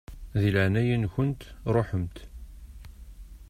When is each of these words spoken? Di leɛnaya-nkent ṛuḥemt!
Di 0.41 0.49
leɛnaya-nkent 0.55 1.41
ṛuḥemt! 1.75 2.17